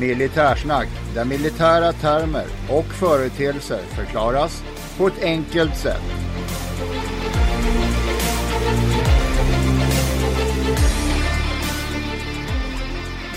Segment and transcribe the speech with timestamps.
[0.00, 4.64] Militärsnack, där militära termer och företeelser förklaras
[4.98, 6.02] på ett enkelt sätt.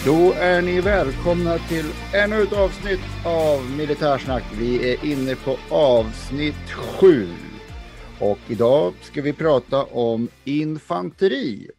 [0.06, 4.44] Då är ni välkomna till ännu ett avsnitt av Militärsnack.
[4.60, 7.28] Vi är inne på avsnitt sju.
[8.20, 11.70] Och idag ska vi prata om infanteri.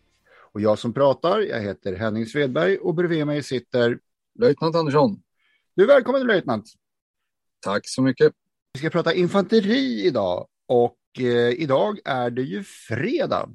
[0.52, 3.98] Och jag som pratar, jag heter Henning Svedberg och bredvid mig sitter
[4.38, 5.22] Löjtnant Andersson.
[5.76, 6.64] Du är välkommen löjtnant.
[7.60, 8.32] Tack så mycket.
[8.72, 13.50] Vi ska prata infanteri idag och eh, idag är det ju fredag.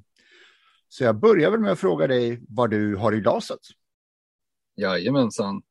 [0.89, 3.59] Så jag börjar väl med att fråga dig vad du har i glaset.
[4.75, 5.61] Jajamensan.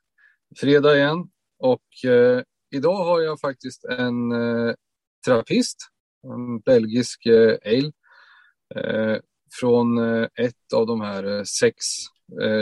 [0.57, 4.75] Fredag igen och eh, idag har jag faktiskt en eh,
[5.27, 5.79] trappist,
[6.23, 7.93] en belgisk eh, ale
[8.75, 9.21] eh,
[9.61, 11.77] från eh, ett av de här eh, sex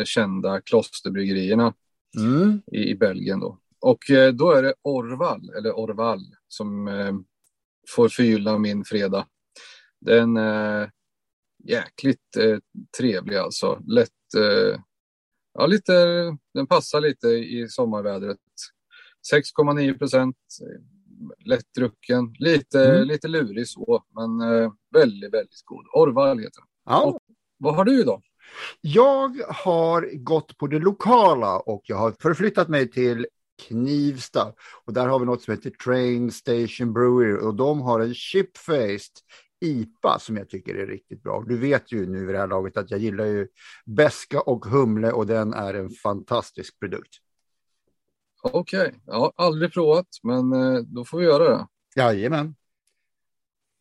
[0.04, 1.74] kända klosterbryggerierna
[2.16, 2.62] mm.
[2.72, 3.40] i, i, Belgien.
[3.40, 3.58] Då.
[3.80, 7.14] Och eh, då är det Orval, eller Orval, som eh,
[7.94, 9.26] får förgylla min fredag.
[10.00, 10.88] Den är eh,
[11.64, 12.58] jäkligt eh,
[12.98, 13.80] trevlig alltså.
[13.86, 14.80] Lätt, eh,
[15.54, 15.92] ja lite,
[16.54, 18.38] den passar lite i sommarvädret.
[19.32, 20.36] 6,9 procent,
[21.44, 23.08] lättdrucken, lite, mm.
[23.08, 25.86] lite lurig så, men eh, väldigt, väldigt god.
[25.92, 26.68] Orval heter den.
[26.84, 27.02] Ja.
[27.02, 27.18] Och,
[27.58, 28.22] vad har du idag?
[28.80, 33.26] Jag har gått på det lokala och jag har förflyttat mig till
[33.68, 34.52] Knivsta
[34.84, 39.14] och där har vi något som heter Train Station Brewery och de har en chipfaced
[39.60, 41.44] IPA som jag tycker är riktigt bra.
[41.46, 43.48] Du vet ju nu vid det här laget att jag gillar ju
[43.86, 47.14] beska och humle och den är en fantastisk produkt.
[48.42, 49.00] Okej, okay.
[49.06, 51.66] jag har aldrig provat men eh, då får vi göra det.
[51.96, 52.54] Jajamän.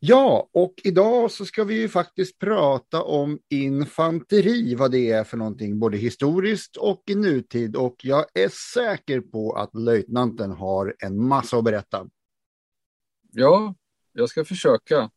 [0.02, 5.38] Ja, och idag så ska vi ju faktiskt prata om infanteri, vad det är för
[5.38, 7.76] någonting, både historiskt och i nutid.
[7.76, 12.08] Och jag är säker på att löjtnanten har en massa att berätta.
[13.32, 13.76] Ja,
[14.14, 15.10] jag ska försöka.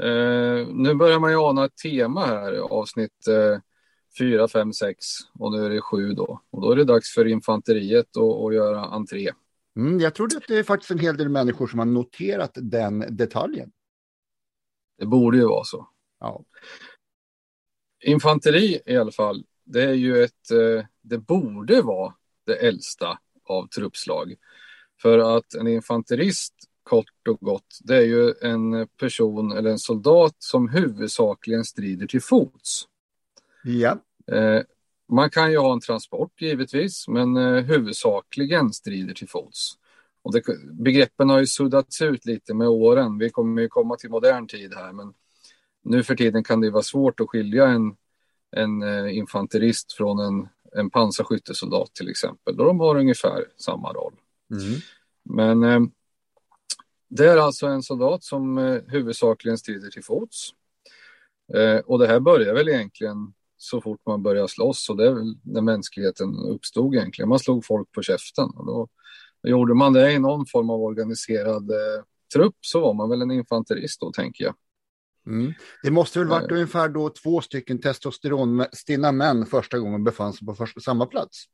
[0.00, 3.60] Eh, nu börjar man ju ana ett tema här, avsnitt eh,
[4.18, 5.06] 4, 5, 6
[5.38, 6.40] och nu är det 7 då.
[6.50, 9.30] Och då är det dags för infanteriet att göra entré.
[9.76, 13.04] Mm, jag tror att det är faktiskt en hel del människor som har noterat den
[13.16, 13.72] detaljen.
[15.00, 15.88] Det borde ju vara så.
[16.20, 16.44] Ja.
[18.04, 22.14] Infanteri i alla fall, det är ju ett, eh, det borde vara
[22.46, 24.34] det äldsta av truppslag.
[25.02, 30.36] För att en infanterist, kort och gott, det är ju en person eller en soldat
[30.38, 32.88] som huvudsakligen strider till fots.
[33.64, 33.98] Ja.
[34.32, 34.62] Eh,
[35.08, 39.78] man kan ju ha en transport givetvis, men eh, huvudsakligen strider till fots.
[40.22, 40.42] Och det,
[40.72, 43.18] begreppen har ju suddats ut lite med åren.
[43.18, 45.12] Vi kommer ju komma till modern tid här, men
[45.82, 47.96] nu för tiden kan det vara svårt att skilja en,
[48.56, 54.14] en eh, infanterist från en, en pansarskyttesoldat till exempel, då de har ungefär samma roll.
[54.50, 54.80] Mm.
[55.24, 55.90] Men eh,
[57.08, 60.50] det är alltså en soldat som eh, huvudsakligen strider till fots.
[61.54, 65.12] Eh, och det här börjar väl egentligen så fort man börjar slåss och det är
[65.12, 67.28] väl när mänskligheten uppstod egentligen.
[67.28, 68.88] Man slog folk på käften och då
[69.42, 72.04] Gjorde man det i någon form av organiserad eh,
[72.34, 74.54] trupp så var man väl en infanterist då, tänker jag.
[75.26, 75.52] Mm.
[75.82, 76.54] Det måste väl varit eh.
[76.54, 81.44] ungefär då två stycken testosteronstinna män första gången befann sig på första, samma plats?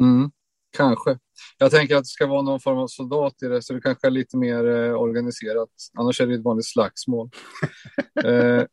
[0.00, 0.30] Mm,
[0.76, 1.18] kanske.
[1.58, 4.06] Jag tänker att det ska vara någon form av soldat i det, så det kanske
[4.06, 5.68] är lite mer eh, organiserat.
[5.98, 7.30] Annars är det ett vanligt slagsmål.
[8.24, 8.64] eh,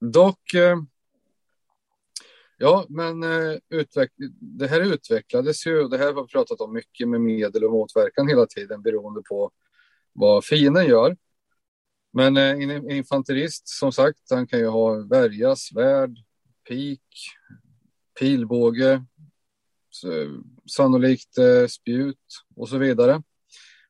[0.00, 0.76] dock, eh,
[2.58, 7.08] Ja, men eh, utveck det här utvecklades ju, det här har vi pratat om mycket
[7.08, 9.50] med medel och motverkan hela tiden beroende på
[10.12, 11.16] vad fienden gör.
[12.12, 16.18] Men eh, en infanterist, som sagt, han kan ju ha värja, svärd,
[16.68, 17.02] pik,
[18.20, 19.04] pilbåge,
[20.76, 22.26] sannolikt eh, spjut
[22.56, 23.22] och så vidare.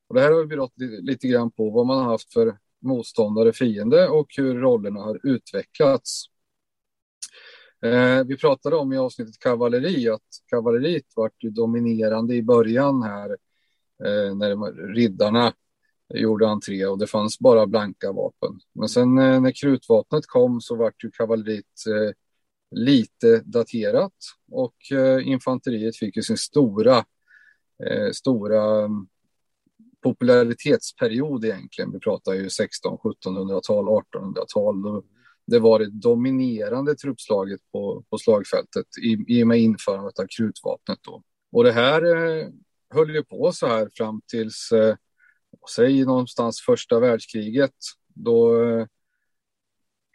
[0.08, 3.52] Och det här har vi berott lite grann på vad man har haft för motståndare,
[3.52, 6.24] fiende och hur rollerna har utvecklats.
[7.82, 13.30] Eh, vi pratade om i avsnittet kavalleri att kavalleriet var dominerande i början här
[14.04, 15.52] eh, när riddarna
[16.14, 18.60] gjorde entré och det fanns bara blanka vapen.
[18.74, 22.14] Men sen eh, när krutvapnet kom så vart ju kavalleriet eh,
[22.70, 24.16] lite daterat
[24.50, 26.96] och eh, infanteriet fick ju sin stora,
[27.86, 29.06] eh, stora mm,
[30.02, 31.92] popularitetsperiod egentligen.
[31.92, 35.02] Vi pratar ju 16, 1700-tal, 1800-tal.
[35.46, 40.98] Det var det dominerande truppslaget på, på slagfältet i, i och med införandet av krutvapnet.
[41.02, 41.22] Då.
[41.52, 42.48] Och det här eh,
[42.94, 44.96] höll ju på så här fram tills, eh,
[45.76, 47.74] säg någonstans första världskriget,
[48.14, 48.86] då eh,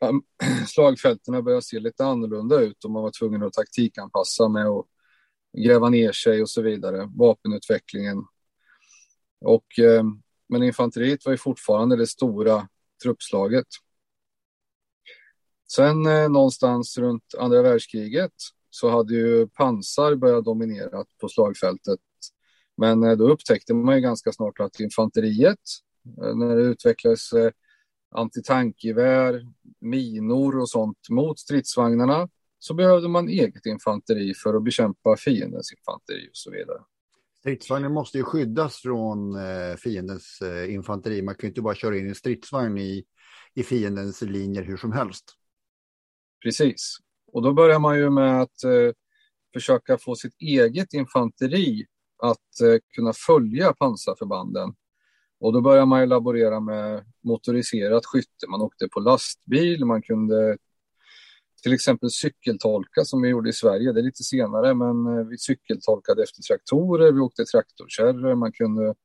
[0.68, 4.86] slagfälten började se lite annorlunda ut och man var tvungen att taktikanpassa med att
[5.58, 8.18] gräva ner sig och så vidare, vapenutvecklingen.
[9.46, 10.04] Och, eh,
[10.50, 12.68] men infanteriet var ju fortfarande det stora
[13.04, 13.68] truppslaget.
[15.76, 18.34] Sen eh, någonstans runt andra världskriget
[18.70, 22.00] så hade ju pansar börjat dominera på slagfältet.
[22.78, 25.60] Men eh, då upptäckte man ju ganska snart att infanteriet,
[26.24, 27.52] eh, när det utvecklades eh,
[28.16, 29.48] antitankgevär,
[29.82, 32.30] minor och sånt mot stridsvagnarna
[32.60, 36.80] så behövde man eget infanteri för att bekämpa fiendens infanteri och så vidare.
[37.40, 41.22] Stridsvagnen måste ju skyddas från eh, fiendens eh, infanteri.
[41.22, 43.04] Man kan ju inte bara köra in en stridsvagn i,
[43.54, 45.38] i fiendens linjer hur som helst.
[46.44, 46.98] Precis.
[47.32, 48.94] Och då börjar man ju med att eh,
[49.54, 51.86] försöka få sitt eget infanteri
[52.24, 54.74] att eh, kunna följa pansarförbanden
[55.42, 58.48] och då började man laborera med motoriserat skytte.
[58.50, 60.58] Man åkte på lastbil, man kunde
[61.64, 63.92] till exempel cykeltolka som vi gjorde i Sverige.
[63.92, 68.96] Det är lite senare, men eh, vi cykeltolkade efter traktorer, vi åkte traktorkärror, man kunde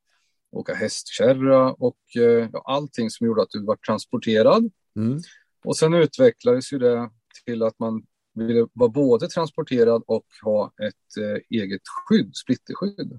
[0.52, 4.70] åka hästkärra och eh, ja, allting som gjorde att du var transporterad.
[4.96, 5.20] Mm.
[5.64, 7.10] Och sen utvecklades ju det
[7.46, 8.02] till att man
[8.34, 13.18] ville vara både transporterad och ha ett eh, eget skydd, splitterskydd.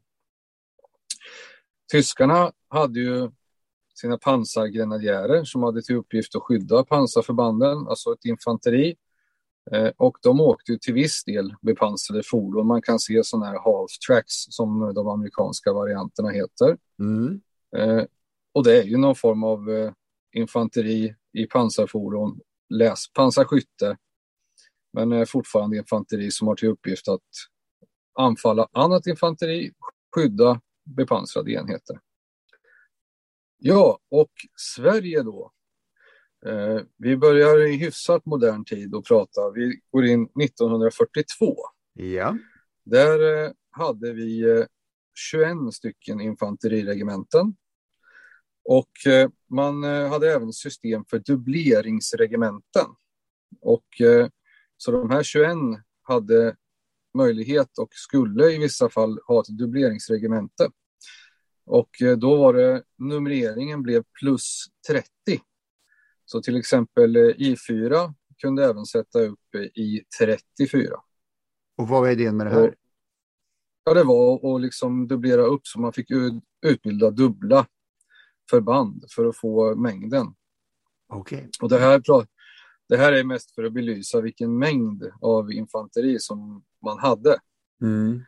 [1.91, 3.31] Tyskarna hade ju
[3.95, 8.95] sina pansargrenadjärer som hade till uppgift att skydda pansarförbanden, alltså ett infanteri.
[9.71, 12.67] Eh, och de åkte ju till viss del bepansrade fordon.
[12.67, 16.77] Man kan se sådana här half tracks som de amerikanska varianterna heter.
[16.99, 17.41] Mm.
[17.77, 18.05] Eh,
[18.53, 19.91] och det är ju någon form av
[20.33, 22.39] infanteri i pansarfordon,
[22.69, 23.97] läs pansarskytte,
[25.05, 27.21] men fortfarande infanteri som har till uppgift att
[28.19, 29.71] anfalla annat infanteri,
[30.15, 31.99] skydda bepansrade enheter.
[33.57, 35.51] Ja, och Sverige då.
[36.45, 39.51] Eh, vi börjar i hyfsat modern tid att prata.
[39.51, 41.55] Vi går in 1942.
[41.93, 42.37] Ja.
[42.83, 44.65] Där eh, hade vi eh,
[45.31, 47.55] 21 stycken infanteriregementen.
[48.63, 52.85] Och eh, man eh, hade även system för dubbleringsregementen.
[53.61, 54.27] Och eh,
[54.77, 55.57] så de här 21
[56.01, 56.55] hade
[57.17, 60.69] möjlighet och skulle i vissa fall ha ett dubbleringsregemente.
[61.65, 65.07] Och eh, då var det numreringen blev plus 30.
[66.25, 70.95] Så till exempel eh, I4 kunde även sätta upp i 34.
[71.77, 72.75] Och vad var idén med det här?
[73.83, 76.07] Ja, det var att liksom dubblera upp så man fick
[76.65, 77.67] utbilda dubbla
[78.49, 80.27] förband för att få mängden.
[81.07, 81.37] Okej.
[81.37, 81.49] Okay.
[81.61, 81.99] Och det här,
[82.89, 87.39] det här är mest för att belysa vilken mängd av infanteri som man hade.
[87.81, 88.23] Mm.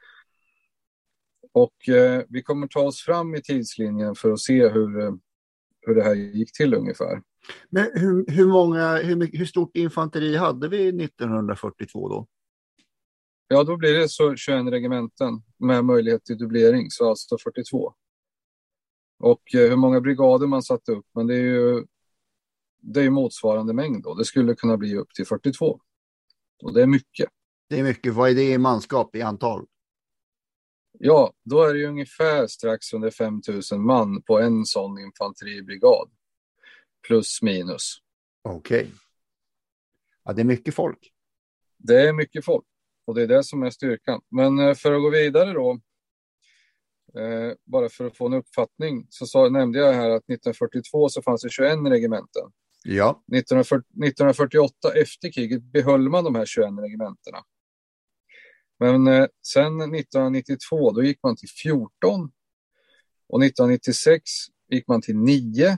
[1.51, 5.13] Och eh, vi kommer ta oss fram i tidslinjen för att se hur, eh,
[5.81, 7.21] hur det här gick till ungefär.
[7.69, 12.27] Men hur, hur, många, hur, hur stort infanteri hade vi 1942 då?
[13.47, 17.93] Ja, då blir det så 21 regementen med möjlighet till dubblering, så alltså 42.
[19.19, 21.85] Och eh, hur många brigader man satte upp, men det är ju
[22.79, 24.13] det är motsvarande mängd då.
[24.13, 25.79] Det skulle kunna bli upp till 42.
[26.63, 27.29] Och det är mycket.
[27.69, 28.13] Det är mycket.
[28.13, 29.65] Vad är det i manskap i antal?
[30.99, 36.09] Ja, då är det ungefär strax under 5 000 man på en sån infanteribrigad.
[37.07, 37.97] Plus minus.
[38.41, 38.79] Okej.
[38.81, 38.91] Okay.
[40.23, 41.11] Ja, det är mycket folk.
[41.77, 42.65] Det är mycket folk
[43.09, 44.21] och det är det som är styrkan.
[44.29, 45.79] Men eh, för att gå vidare då,
[47.19, 51.21] eh, bara för att få en uppfattning, så sa, nämnde jag här att 1942 så
[51.21, 52.51] fanns det 21 regementen.
[52.83, 53.23] Ja.
[53.33, 57.37] 1940, 1948 efter kriget behöll man de här 21 regementena.
[58.79, 62.31] Men eh, sen 1992 då gick man till 14
[63.27, 64.23] och 1996
[64.69, 65.77] gick man till 9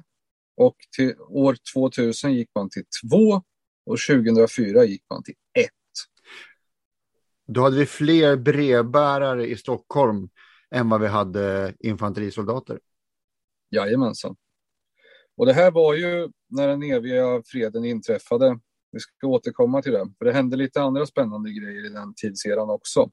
[0.57, 3.17] och till år 2000 gick man till 2
[3.85, 5.69] och 2004 gick man till 1.
[7.47, 10.29] Då hade vi fler brevbärare i Stockholm
[10.71, 12.79] än vad vi hade infanterisoldater.
[13.69, 14.35] Jajamensan.
[15.41, 18.59] Och det här var ju när den eviga freden inträffade.
[18.91, 22.69] Vi ska återkomma till det, för det hände lite andra spännande grejer i den tidseran
[22.69, 23.11] också.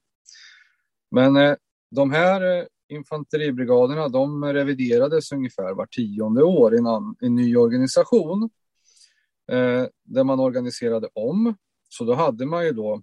[1.11, 1.55] Men eh,
[1.91, 6.77] de här eh, infanteribrigaderna, de reviderades ungefär var tionde år i
[7.25, 8.49] en, ny organisation.
[9.51, 11.55] Eh, där man organiserade om.
[11.87, 13.01] Så då hade man ju då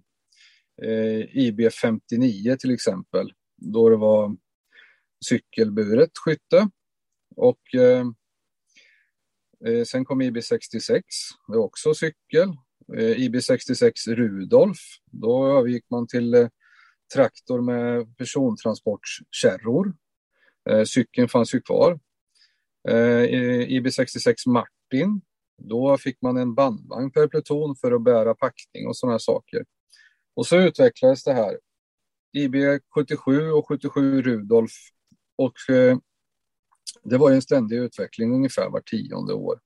[0.83, 4.37] eh, IB 59 till exempel, då det var
[5.25, 6.69] cykelburet skytte.
[7.35, 8.05] Och eh
[9.65, 11.03] Eh, sen kom IB 66,
[11.47, 12.49] det är också cykel.
[12.97, 14.77] Eh, IB 66 Rudolf,
[15.11, 16.47] då övergick man till eh,
[17.13, 19.93] traktor med persontransportkärror.
[20.69, 21.99] Eh, cykeln fanns ju kvar.
[22.89, 23.23] Eh,
[23.71, 25.21] IB 66 Martin,
[25.57, 29.65] då fick man en bandvagn per pluton för att bära packning och sådana saker.
[30.35, 31.59] Och så utvecklades det här.
[32.33, 32.55] IB
[32.95, 34.71] 77 och 77 Rudolf.
[35.35, 35.97] Och eh,
[37.03, 39.59] det var en ständig utveckling ungefär var tionde år.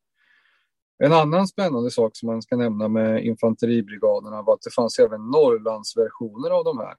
[1.03, 5.21] En annan spännande sak som man ska nämna med infanteribrigaderna var att det fanns även
[5.21, 6.95] Norrlandsversioner av de här.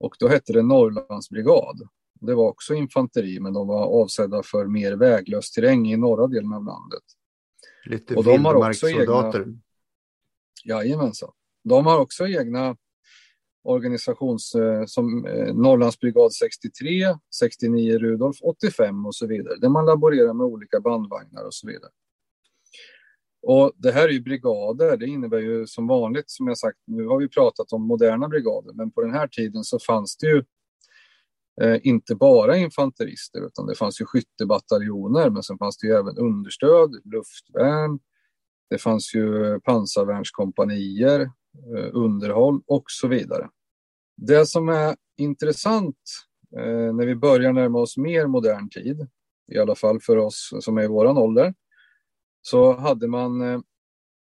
[0.00, 1.88] Och då hette det Norrlandsbrigad.
[2.20, 6.52] Det var också infanteri, men de var avsedda för mer väglös terräng i norra delen
[6.52, 7.02] av landet.
[7.86, 9.32] Lite och de har också egna...
[10.64, 11.32] Jajamensan.
[11.64, 12.76] De har också egna
[13.64, 19.58] organisations eh, som eh, Norrlandsbrigad 63, 69 Rudolf, 85 och så vidare.
[19.60, 21.90] Där man laborerar med olika bandvagnar och så vidare.
[23.46, 24.96] Och det här är ju brigader.
[24.96, 28.72] Det innebär ju som vanligt, som jag sagt, nu har vi pratat om moderna brigader,
[28.72, 30.44] men på den här tiden så fanns det ju
[31.62, 36.18] eh, inte bara infanterister, utan det fanns ju skyttebataljoner, men sen fanns det ju även
[36.18, 37.98] understöd, luftvärn,
[38.70, 41.30] det fanns ju pansarvärnskompanier,
[41.92, 43.48] underhåll och så vidare.
[44.16, 45.96] Det som är intressant
[46.56, 49.08] eh, när vi börjar närma oss mer modern tid,
[49.52, 51.54] i alla fall för oss som är i våran ålder,
[52.42, 53.60] så hade man eh,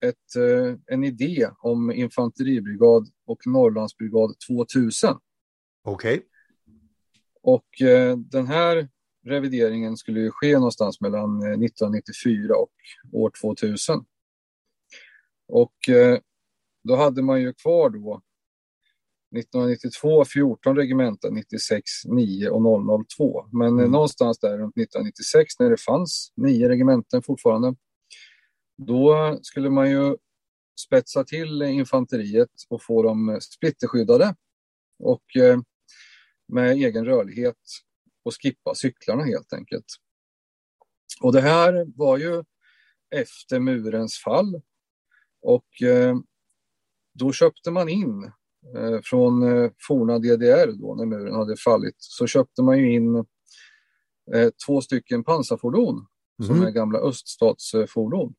[0.06, 5.18] ett, eh, en idé om infanteribrigad och Norrlandsbrigad 2000.
[5.84, 6.14] Okej.
[6.14, 6.28] Okay.
[7.42, 8.90] Och eh, den här
[9.26, 12.72] revideringen skulle ju ske någonstans mellan 1994 och
[13.12, 14.06] år 2000.
[15.48, 15.76] Och
[16.84, 18.22] då hade man ju kvar då
[19.38, 23.46] 1992 14 regementen, 96 9 och 002.
[23.52, 23.92] Men mm.
[23.92, 27.76] någonstans där runt 1996 när det fanns nio regementen fortfarande
[28.78, 30.18] då skulle man ju
[30.80, 34.36] spetsa till infanteriet och få dem splitterskyddade
[35.00, 35.60] och eh,
[36.48, 37.58] med egen rörlighet
[38.24, 39.86] och skippa cyklarna helt enkelt.
[41.22, 42.44] Och det här var ju
[43.16, 44.62] efter murens fall
[45.42, 46.16] och eh,
[47.14, 48.32] då köpte man in
[48.78, 49.44] eh, från
[49.88, 53.26] forna DDR då när muren hade fallit så köpte man ju in
[54.66, 56.06] två stycken pansarfordon
[56.46, 56.68] som mm.
[56.68, 58.34] är gamla öststatsfordon.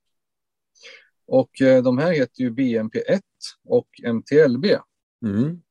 [1.26, 3.20] Och eh, de här heter ju BMP1
[3.64, 4.66] och MTLB.
[5.24, 5.62] Mm.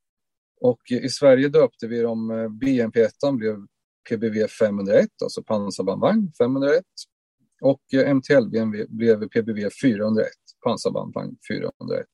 [0.61, 3.67] Och i Sverige döpte vi dem, eh, BMP1 blev
[4.09, 6.83] PBV 501, alltså pansarbandvagn 501.
[7.61, 8.55] Och eh, MTLB
[8.89, 10.27] blev PBV 401,
[10.63, 12.05] pansarbandvagn 401.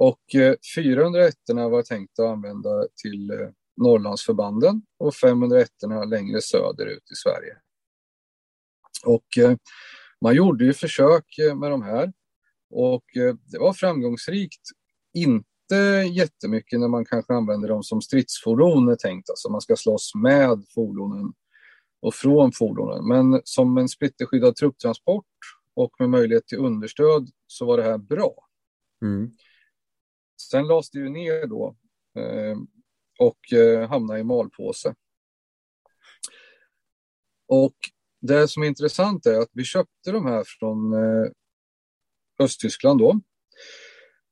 [0.00, 3.36] Och eh, 401 var tänkt att använda till eh,
[3.76, 5.68] Norrlandsförbanden och 501
[6.10, 7.56] längre söderut i Sverige.
[9.06, 9.56] Och eh,
[10.20, 11.24] man gjorde ju försök
[11.60, 12.12] med de här
[12.70, 13.04] och
[13.52, 14.62] det var framgångsrikt.
[15.14, 15.76] Inte
[16.12, 20.64] jättemycket när man kanske använder dem som stridsfordon är tänkt, alltså man ska slåss med
[20.74, 21.32] fordonen
[22.02, 23.08] och från fordonen.
[23.08, 25.24] Men som en splitterskyddad trupptransport
[25.74, 28.34] och med möjlighet till understöd så var det här bra.
[29.02, 29.30] Mm.
[30.40, 31.76] Sen lades det ju ner då
[32.18, 32.56] eh,
[33.18, 34.94] och eh, hamnade i malpåse.
[37.48, 37.76] Och
[38.20, 41.30] det som är intressant är att vi köpte de här från eh,
[42.38, 43.20] Östtyskland då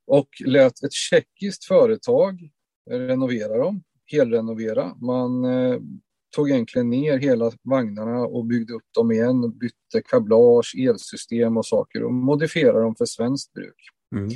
[0.07, 2.51] och lät ett tjeckiskt företag
[2.91, 4.95] renovera dem, helrenovera.
[4.95, 5.81] Man eh,
[6.37, 12.03] tog egentligen ner hela vagnarna och byggde upp dem igen, bytte kablage, elsystem och saker
[12.03, 13.89] och modifierade dem för svenskt bruk.
[14.17, 14.29] Mm.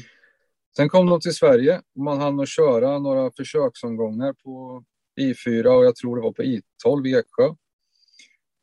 [0.80, 4.84] Sen kom de till Sverige och man hann att köra några försöksomgångar på
[5.20, 7.54] I4 och jag tror det var på I12 i Eksjö.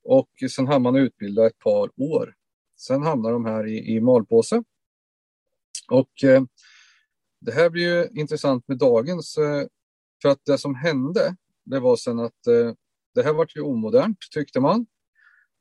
[0.04, 2.34] Och sen hann man utbilda ett par år.
[2.80, 4.64] Sen hamnar de här i, i malpåse.
[5.92, 6.44] Och eh,
[7.42, 9.68] det här blir ju intressant med dagens eh,
[10.22, 12.74] För att det som hände, det var sen att eh,
[13.16, 14.86] det här var ju omodernt tyckte man.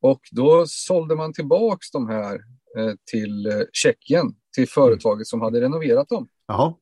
[0.00, 2.34] Och då sålde man tillbaks de här
[2.78, 6.28] eh, till eh, Tjeckien, till företaget som hade renoverat dem.
[6.47, 6.75] Jaha.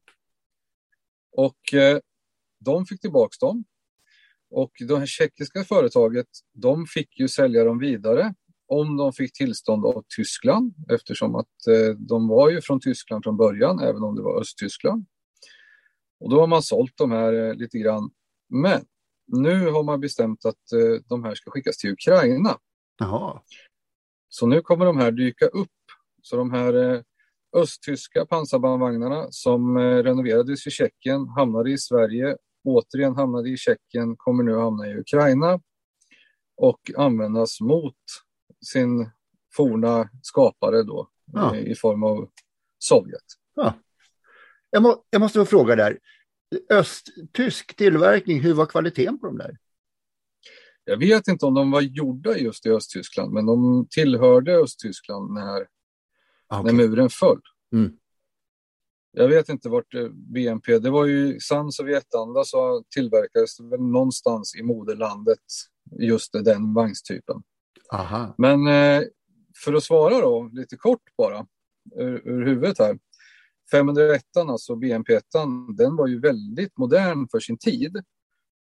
[1.33, 1.99] Och eh,
[2.61, 3.64] de fick tillbaks dem.
[4.50, 8.35] Och det här tjeckiska företaget, de fick ju sälja dem vidare
[8.66, 13.37] om de fick tillstånd av Tyskland eftersom att eh, de var ju från Tyskland från
[13.37, 15.06] början, även om det var Östtyskland.
[16.21, 18.11] Och då har man sålt de här eh, lite grann.
[18.49, 18.85] Men
[19.26, 22.59] nu har man bestämt att eh, de här ska skickas till Ukraina.
[22.99, 23.42] Jaha.
[24.28, 25.68] Så nu kommer de här dyka upp.
[26.23, 27.04] Så de här
[27.54, 34.42] östtyska pansarbandvagnarna som eh, renoverades i Tjeckien hamnade i Sverige, återigen hamnade i Tjeckien, kommer
[34.44, 35.61] nu hamna i Ukraina
[36.56, 37.96] och användas mot
[38.66, 39.11] sin
[39.56, 41.56] forna skapare då Ja.
[41.56, 42.30] i form av
[42.78, 43.23] Sovjet.
[43.54, 43.75] Ja.
[44.70, 45.99] Jag, må, jag måste få fråga där.
[46.70, 49.56] Östtysk tillverkning, hur var kvaliteten på de där?
[50.84, 55.66] Jag vet inte om de var gjorda just i Östtyskland, men de tillhörde Östtyskland när,
[56.46, 57.40] Ah, när muren föll.
[57.72, 57.92] Mm.
[59.16, 63.80] Jag vet inte vart eh, BNP, det var ju sann Sovjetanda så tillverkades det väl
[63.80, 65.38] någonstans i moderlandet
[66.00, 67.42] just den vagnstypen.
[67.92, 68.34] Aha.
[68.38, 69.02] Men eh,
[69.64, 71.46] för att svara då lite kort bara
[71.96, 72.98] ur, ur huvudet här.
[73.70, 75.20] 501 alltså BNP
[75.76, 78.02] den var ju väldigt modern för sin tid.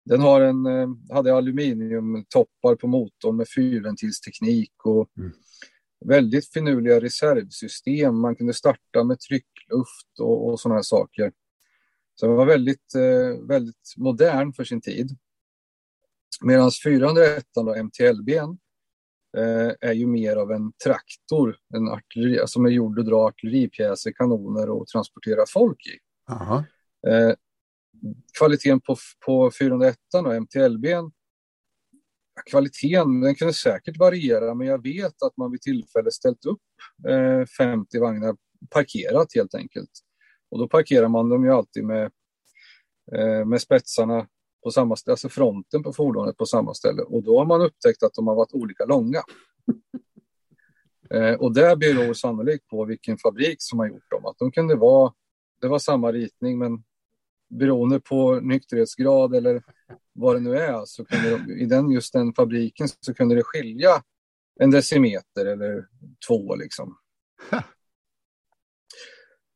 [0.05, 5.31] Den har en, eh, hade aluminiumtoppar på motorn med fyrventilsteknik och Mm.
[6.07, 8.19] Väldigt finurliga reservsystem.
[8.19, 11.31] Man kunde starta med tryckluft och, och sådana här saker.
[12.15, 15.17] Så den var väldigt, eh, väldigt modern för sin tid.
[16.41, 18.57] Medan 401 då, MTLBn
[19.37, 24.11] eh, är ju mer av en traktor, en artilleri, som är gjord att dra artilleripjäser,
[24.11, 25.99] kanoner och transportera folk i.
[27.07, 27.33] Eh,
[28.37, 28.95] kvaliteten på,
[29.25, 31.11] på 401 och MTLBn,
[32.45, 36.61] kvaliteten den kunde säkert variera, men jag vet att man vid tillfälle ställt upp
[37.07, 38.35] eh, 50 vagnar
[38.69, 39.91] parkerat helt enkelt.
[40.51, 42.11] Och då parkerar man dem ju alltid med,
[43.11, 44.27] eh, med spetsarna
[44.63, 47.01] på samma ställe, alltså fronten på fordonet på samma ställe.
[47.01, 49.21] Och då har man upptäckt att de har varit olika långa.
[51.09, 54.25] Eh, och det beror sannolikt på vilken fabrik som har gjort dem.
[54.25, 55.13] Att de kunde vara,
[55.61, 56.83] det var samma ritning men
[57.49, 59.63] beroende på nykterhetsgrad eller
[60.15, 63.43] vad det nu är så kunde de, i den, just den fabriken så kunde det
[63.43, 64.03] skilja
[64.59, 65.87] en decimeter eller
[66.27, 66.97] två liksom.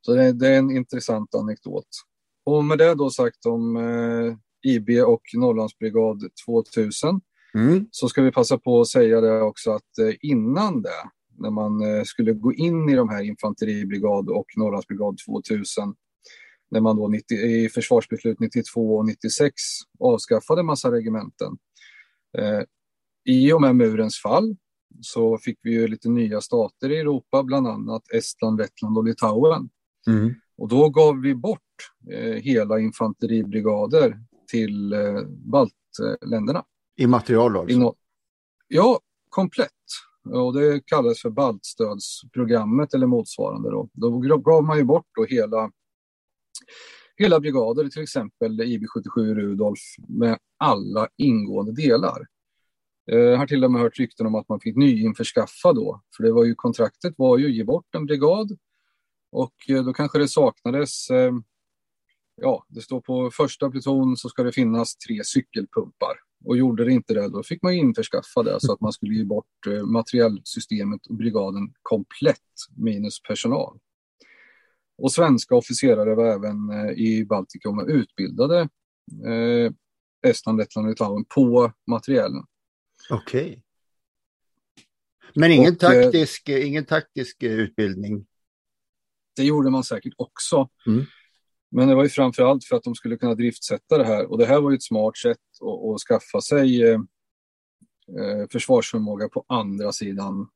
[0.06, 1.88] Så det, det är en intressant anekdot.
[2.44, 7.20] Och med det då sagt om eh, IB och Norrlandsbrigad 2000
[7.54, 7.86] Mm.
[7.90, 11.82] så ska vi passa på att säga det också att eh, innan det, när man
[11.82, 15.94] eh, skulle gå in i de här infanteribrigad och Norrlandsbrigad 2000,
[16.70, 19.52] när man då 90, i försvarsbeslut 92 och 96
[20.00, 21.58] avskaffade massa regementen.
[22.38, 22.60] Eh,
[23.24, 24.56] I och med murens fall
[25.00, 29.70] så fick vi ju lite nya stater i Europa, bland annat Estland, Lettland och Litauen.
[30.06, 30.34] Mm.
[30.58, 31.60] Och då gav vi bort
[32.12, 36.64] eh, hela infanteribrigader till eh, baltländerna.
[36.96, 37.76] I material alltså?
[37.76, 37.94] I no-
[38.68, 39.70] ja, komplett.
[40.24, 43.70] Och det kallas för baltstödsprogrammet eller motsvarande.
[43.70, 45.70] Då, då gav man ju bort då hela,
[47.16, 52.26] hela brigader, till exempel IB77 Rudolf med alla ingående delar.
[53.04, 56.32] Jag har till och med hört rykten om att man fick nyinförskaffa då, för det
[56.32, 58.58] var ju kontraktet var ju att ge bort en brigad
[59.32, 61.32] och eh, då kanske det saknades eh,
[62.42, 66.12] Ja, det står på första pluton så ska det finnas tre cykelpumpar.
[66.44, 69.24] Och gjorde det inte det, då fick man införskaffa det så att man skulle ge
[69.24, 72.38] bort materiellsystemet och brigaden komplett
[72.76, 73.78] minus personal.
[75.00, 78.60] Och svenska officerare var även eh, i Baltikum utbildade
[79.26, 79.72] eh,
[80.26, 82.44] Estland, Lettland och Litauen på materiellen.
[83.10, 83.62] Okej.
[85.34, 88.26] Men ingen, Och, eh, taktisk, ingen taktisk eh, utbildning?
[89.36, 90.68] Det gjorde man säkert också.
[90.86, 91.04] Mm.
[91.70, 94.30] Men det var ju framför allt för att de skulle kunna driftsätta det här.
[94.30, 97.00] Och det här var ju ett smart sätt att, att skaffa sig eh,
[98.18, 100.48] eh, försvarsförmåga på andra sidan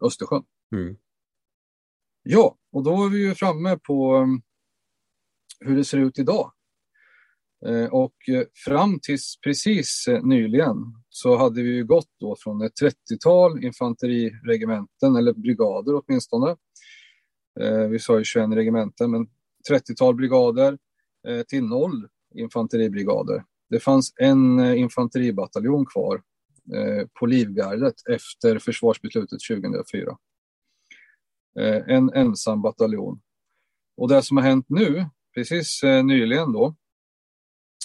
[0.00, 0.44] Östersjön.
[0.72, 0.96] Mm.
[2.22, 4.42] Ja, och då är vi ju framme på um,
[5.60, 6.52] hur det ser ut idag.
[7.66, 10.76] Eh, och eh, fram tills precis eh, nyligen
[11.08, 16.56] så hade vi ju gått då från ett 30-tal infanteriregementen, eller brigader åtminstone.
[17.90, 19.26] Vi sa ju 21 regementen, men
[19.70, 20.78] 30-tal brigader
[21.48, 23.44] till noll infanteribrigader.
[23.70, 26.22] Det fanns en infanteribataljon kvar
[27.20, 30.16] på Livgardet efter försvarsbeslutet 2004.
[31.60, 33.20] Eh, en ensam bataljon.
[33.96, 36.76] Och det som har hänt nu, precis eh, nyligen då,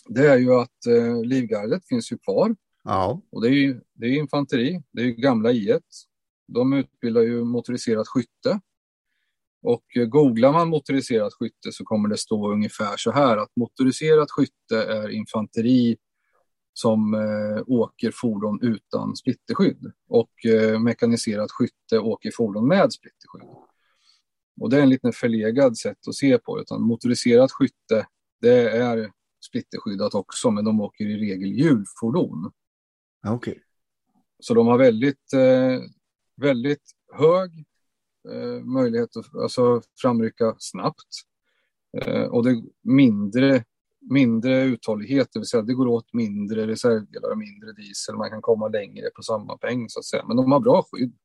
[0.10, 2.56] det är ju att eh, Livgardet finns ju kvar.
[2.84, 3.22] Ja.
[3.32, 5.82] Och det är ju det är infanteri, det är ju gamla I1.
[6.48, 8.60] De utbildar ju motoriserat skytte.
[9.62, 14.84] Och googlar man motoriserat skytte så kommer det stå ungefär så här att motoriserat skytte
[14.84, 15.98] är infanteri
[16.78, 23.50] som eh, åker fordon utan splitterskydd och eh, mekaniserat skytte åker fordon med splitterskydd.
[24.62, 28.08] Och det är en lite förlegad sätt att se på utan motoriserat skytte
[28.42, 29.12] det är
[29.46, 32.52] splitterskyddat också men de åker i regel hjulfordon.
[33.36, 33.60] Okay.
[34.40, 35.82] Så de har väldigt, eh,
[36.36, 37.66] väldigt hög
[38.30, 41.10] eh, möjlighet att alltså, framrycka snabbt.
[41.98, 43.64] Eh, och det är mindre,
[44.10, 48.16] mindre uthållighet, det vill säga det går åt mindre reservdelar och mindre diesel.
[48.16, 50.26] Man kan komma längre på samma peng så att säga.
[50.28, 51.18] Men de har bra skydd.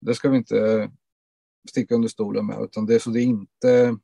[0.00, 0.90] Det ska vi inte
[1.70, 3.96] sticka under stolen med, utan det, så det är inte,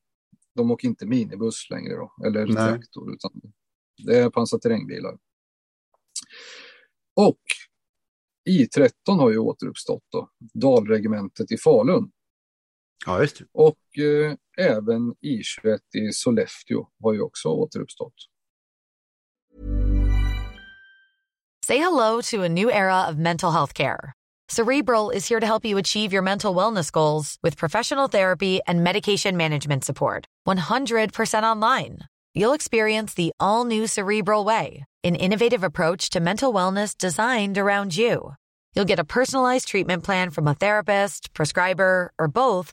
[0.54, 2.54] de åker inte minibuss längre då, eller Nej.
[2.54, 3.30] traktor, utan
[4.06, 5.18] det är pansarterrängbilar.
[7.16, 7.40] Och
[8.50, 12.10] I13 har ju återuppstått då, Dalregementet i Falun.
[13.06, 13.44] Ja, just det.
[13.52, 18.14] Och eh, även I21 i Sollefteå har ju också återuppstått.
[21.66, 24.12] Say hello to a new era of mental health care.
[24.48, 28.82] Cerebral is here to help you achieve your mental wellness goals with professional therapy and
[28.82, 30.26] medication management support.
[30.48, 31.98] 100% online.
[32.34, 37.96] You'll experience the all new Cerebral Way, an innovative approach to mental wellness designed around
[37.96, 38.34] you.
[38.74, 42.72] You'll get a personalized treatment plan from a therapist, prescriber, or both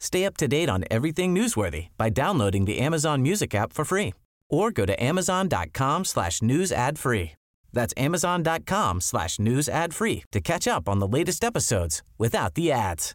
[0.00, 4.12] Stay up to date on everything newsworthy by downloading the Amazon Music app for free
[4.50, 7.32] or go to amazon.com slash news ad free.
[7.72, 12.72] That's amazon.com slash news ad free to catch up on the latest episodes without the
[12.72, 13.14] ads.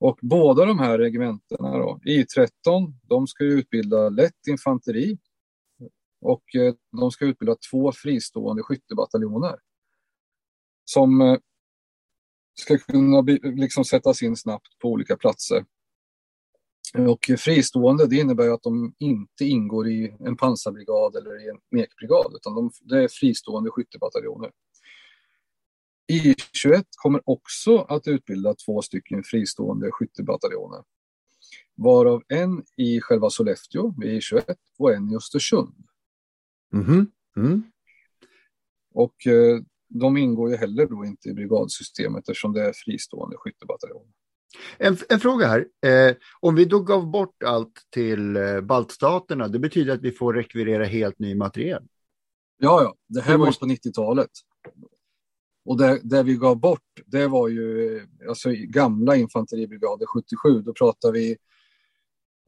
[0.00, 5.18] Och båda de här regementena då, I13, de ska utbilda lätt infanteri
[6.20, 9.58] och eh, de ska utbilda två fristående skyttebataljoner
[10.84, 11.36] som eh,
[12.54, 15.64] ska kunna liksom sättas in snabbt på olika platser.
[16.98, 22.34] Och fristående, det innebär att de inte ingår i en pansarbrigad eller i en mekbrigad,
[22.34, 24.50] utan de, det är fristående skyttebataljoner.
[26.12, 30.82] I21 kommer också att utbilda två stycken fristående skyttebataljoner,
[31.76, 35.74] varav en i själva Sollefteå vid I21 och en i Östersund.
[36.72, 37.06] Mm.
[37.36, 37.62] Mm.
[38.94, 44.12] Och eh, de ingår ju heller då inte i brigadsystemet eftersom det är fristående skyttebataljoner.
[44.78, 45.66] En, en, fråga här.
[45.86, 50.34] Eh, om vi då gav bort allt till eh, baltstaterna, det betyder att vi får
[50.34, 51.82] rekvirera helt ny materiel?
[52.58, 52.94] Ja, ja.
[53.08, 54.30] Det här var ju på 90-talet.
[55.64, 60.62] Och det, det, vi gav bort, det var ju alltså, gamla infanteribrigader 77.
[60.62, 61.36] Då pratar vi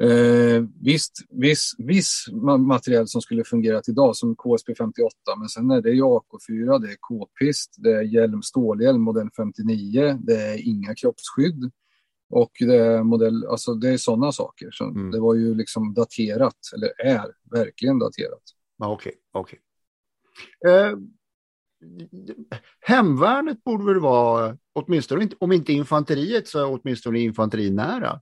[0.03, 2.27] Eh, visst, viss, viss
[2.59, 6.97] materiell som skulle fungerat idag som KSP 58, men sen är det AK4, det är
[7.01, 11.71] K-pist, det är hjälm, stålhjälm modell 59, det är inga kroppsskydd
[12.31, 14.71] och det är modell, alltså det är sådana saker.
[14.71, 15.11] Så mm.
[15.11, 18.43] Det var ju liksom daterat, eller är verkligen daterat.
[18.79, 19.59] Okej, okej.
[20.65, 20.91] Okay, okay.
[20.91, 20.99] eh,
[22.81, 28.21] hemvärnet borde väl vara, åtminstone om inte infanteriet så åtminstone infanterinära?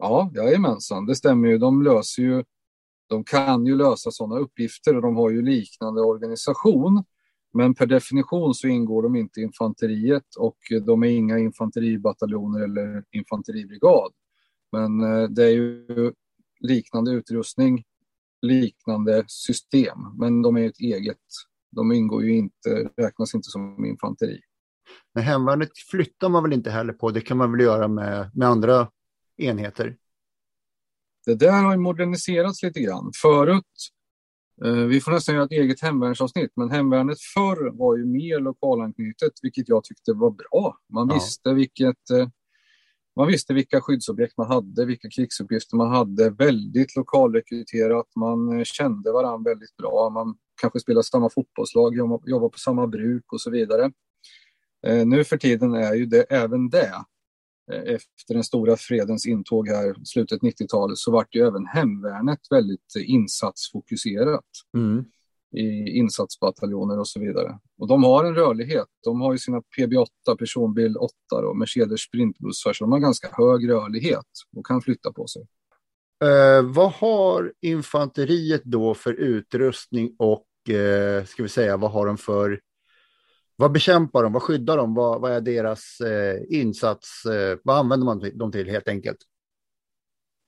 [0.00, 1.58] Ja, jajamensan, det stämmer ju.
[1.58, 2.44] De löser ju,
[3.08, 7.04] de kan ju lösa sådana uppgifter och de har ju liknande organisation.
[7.52, 13.04] Men per definition så ingår de inte i infanteriet och de är inga infanteribataljoner eller
[13.10, 14.12] infanteribrigad.
[14.72, 15.86] Men eh, det är ju
[16.60, 17.84] liknande utrustning,
[18.42, 21.16] liknande system, men de är ett eget.
[21.70, 24.40] De ingår ju inte, räknas inte som infanteri.
[25.14, 28.48] Men hemvärnet flyttar man väl inte heller på, det kan man väl göra med, med
[28.48, 28.88] andra
[29.40, 29.96] enheter?
[31.26, 33.10] Det där har moderniserats lite grann.
[33.22, 33.64] Förut,
[34.64, 39.32] eh, vi får nästan göra ett eget hemvärnsavsnitt, men hemvärnet förr var ju mer lokalanknutet,
[39.42, 40.78] vilket jag tyckte var bra.
[40.92, 41.14] Man ja.
[41.14, 42.28] visste vilket, eh,
[43.16, 49.12] man visste vilka skyddsobjekt man hade, vilka krigsuppgifter man hade, väldigt lokalrekryterat, man eh, kände
[49.12, 53.92] varandra väldigt bra, man kanske spelade samma fotbollslag, jobbade på samma bruk och så vidare.
[55.06, 57.04] Nu för tiden är ju det även det.
[57.72, 62.94] Eh, efter den stora fredens intåg här, slutet 90-talet, så vart ju även hemvärnet väldigt
[63.06, 64.44] insatsfokuserat.
[64.76, 65.04] Mm
[65.52, 67.58] i insatsbataljoner och så vidare.
[67.78, 68.86] Och de har en rörlighet.
[69.04, 71.12] De har ju sina PB8, personbil 8
[71.48, 75.42] och Mercedes sprintbussar, så de har ganska hög rörlighet och kan flytta på sig.
[76.24, 82.16] Eh, vad har infanteriet då för utrustning och eh, ska vi säga, vad har de
[82.16, 82.60] för
[83.60, 84.32] vad bekämpar de?
[84.32, 84.94] Vad skyddar de?
[84.94, 87.24] Vad, vad är deras eh, insats?
[87.24, 89.18] Eh, vad använder man dem till helt enkelt?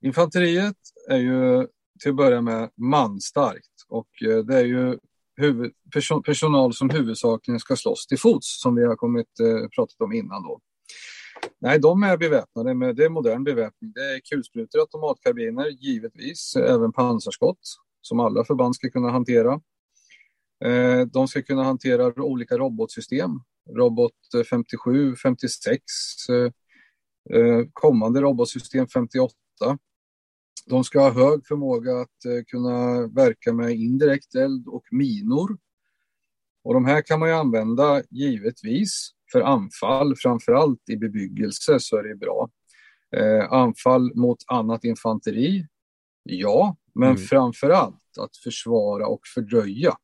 [0.04, 0.76] Infanteriet
[1.08, 1.66] är ju
[2.00, 4.98] till att börja med manstarkt och eh, det är ju
[5.36, 10.00] huvud, person, personal som huvudsakligen ska slåss till fots som vi har kommit eh, pratat
[10.00, 10.60] om innan då.
[11.60, 13.92] Nej, de är beväpnade med det är modern beväpning.
[13.92, 17.60] Det är kulsprutor, automatkarbiner, givetvis även pansarskott
[18.00, 19.60] som alla förband ska kunna hantera.
[20.64, 23.30] Eh, de ska kunna hantera olika robotsystem,
[23.76, 24.12] robot
[24.50, 25.82] 57, 56,
[27.72, 29.34] kommande robotsystem 58
[30.66, 35.58] de ska ha hög förmåga att eh, kunna verka med indirekt eld och minor.
[36.64, 41.96] Och de här kan man ju använda givetvis för anfall, framför allt i bebyggelse så
[41.96, 42.50] är det bra.
[43.16, 45.66] Eh, anfall mot annat infanteri,
[46.22, 47.22] ja, men mm.
[47.22, 49.96] framför allt att försvara och fördröja.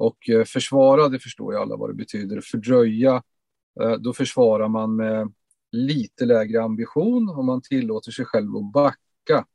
[0.00, 2.40] Och eh, försvara, det förstår ju alla vad det betyder.
[2.40, 3.22] Fördröja,
[3.80, 5.32] eh, då försvarar man med
[5.72, 8.98] lite lägre ambition och man tillåter sig själv att backa
[9.30, 9.46] backa.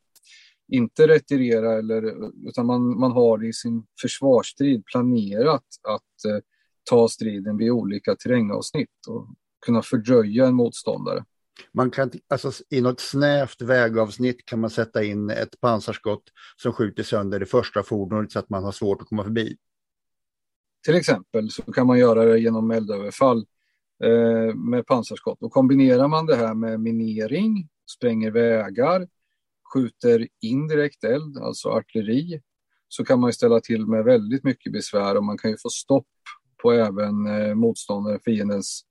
[0.68, 2.04] Inte retirera, eller,
[2.50, 6.40] utan man, man har i sin försvarsstrid planerat att eh,
[6.90, 9.28] ta striden vid olika terrängavsnitt och
[9.66, 11.26] kunna fördröja en motståndare.
[11.72, 16.24] Man kan, alltså, I något snävt vägavsnitt kan man sätta in ett pansarskott
[16.62, 19.58] som skjuter sönder det första fordonet så att man har svårt att komma förbi.
[20.86, 23.46] Till exempel så kan man göra det genom eldöverfall
[24.04, 25.44] eh, med pansarskott.
[25.44, 29.08] Och kombinerar man det här med minering, spränger vägar,
[29.74, 32.42] skjuter indirekt eld, alltså artilleri,
[32.88, 36.08] så kan man ställa till med väldigt mycket besvär och man kan ju få stopp
[36.62, 38.82] på även eh, motståndaren, fiendens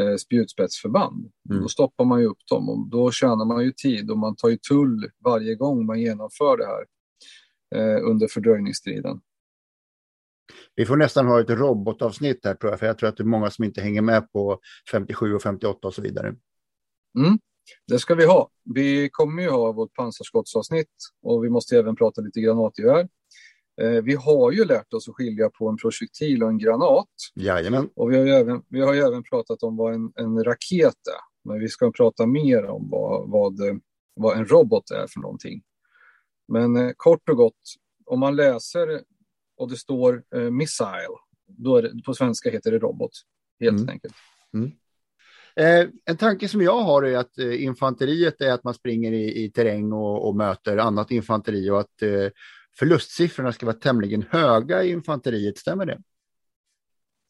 [0.00, 1.32] eh, spjutspetsförband.
[1.50, 1.62] Mm.
[1.62, 4.48] Då stoppar man ju upp dem och då tjänar man ju tid och man tar
[4.48, 6.84] ju tull varje gång man genomför det här
[7.74, 9.20] eh, under fördröjningsstriden.
[10.74, 13.24] Vi får nästan ha ett robotavsnitt här tror jag, för jag tror att det är
[13.24, 16.28] många som inte hänger med på 57 och 58 och så vidare.
[17.18, 17.38] Mm.
[17.88, 18.50] Det ska vi ha.
[18.74, 23.08] Vi kommer ju ha vårt pansarskottsavsnitt och vi måste även prata lite granatgevär.
[23.82, 27.08] Eh, vi har ju lärt oss att skilja på en projektil och en granat.
[27.34, 27.88] Jajamän.
[27.96, 31.48] Och vi har ju även, vi har även pratat om vad en, en raket är.
[31.48, 33.80] Men vi ska prata mer om vad, vad,
[34.14, 35.62] vad en robot är för någonting.
[36.52, 37.62] Men eh, kort och gott,
[38.06, 39.02] om man läser
[39.56, 43.10] och det står eh, missile, då det, på svenska heter det robot,
[43.60, 43.88] helt mm.
[43.88, 44.14] enkelt.
[44.54, 44.72] Mm.
[45.56, 49.44] Eh, en tanke som jag har är att eh, infanteriet är att man springer i,
[49.44, 52.28] i terräng och, och, möter annat infanteri och att eh,
[52.78, 55.58] förlustsiffrorna ska vara tämligen höga i infanteriet.
[55.58, 55.98] Stämmer det?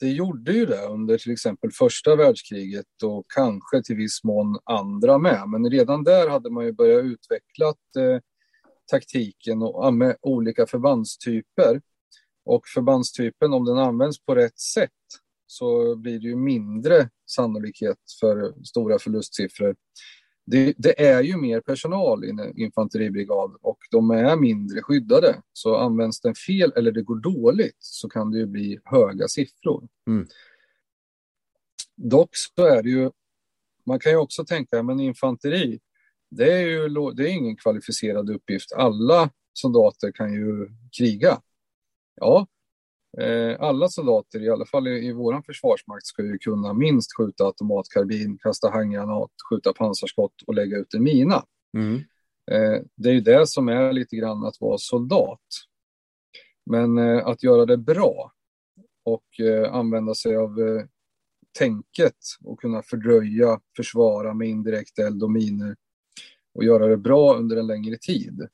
[0.00, 5.18] Det gjorde ju det under till exempel första världskriget och kanske till viss mån andra
[5.18, 5.48] med.
[5.48, 8.20] Men redan där hade man ju börjat utveckla eh,
[8.90, 11.80] taktiken och med olika förbandstyper.
[12.44, 14.90] Och förbandstypen, om den används på rätt sätt,
[15.46, 19.76] så blir det ju mindre sannolikhet för stora förlustsiffror.
[20.46, 25.42] Det, det, är ju mer personal i en infanteribrigad och de är mindre skyddade.
[25.52, 29.88] Så används den fel eller det går dåligt så kan det ju bli höga siffror.
[30.06, 30.26] Mm.
[31.96, 33.10] Dock så är det ju,
[33.86, 35.80] man kan ju också tänka, men infanteri,
[36.30, 38.72] det är ju det är ingen kvalificerad uppgift.
[38.72, 41.40] Alla soldater kan ju kriga.
[42.14, 42.46] Ja,
[43.18, 47.44] Eh, alla soldater, i alla fall i, i vår försvarsmakt, ska ju kunna minst skjuta
[47.44, 51.44] automatkarbin, kasta handgranat, skjuta pansarskott och lägga ut en mina.
[51.76, 51.96] Mm.
[52.50, 55.40] Eh, det är ju det som är lite grann att vara soldat.
[56.70, 58.32] Men eh, att göra det bra
[59.04, 59.26] och
[59.70, 60.82] använda sig av
[61.58, 65.76] tänket och kunna fördröja, försvara med indirekt eld och miner
[66.54, 68.48] och göra det bra under en längre tid.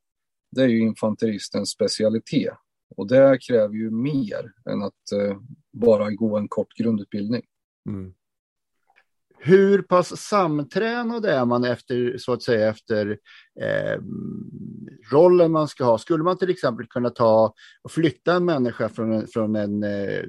[0.50, 2.54] Det är ju infanteristens specialitet.
[2.96, 5.36] Och det kräver ju mer än att eh,
[5.72, 7.42] bara gå en kort grundutbildning.
[7.88, 8.14] Mm.
[9.42, 13.18] Hur pass samtränad är man efter, så att säga, efter
[13.60, 14.00] eh,
[15.12, 15.98] rollen man ska ha?
[15.98, 20.24] Skulle man till exempel kunna ta och flytta en människa från en, från en, eh,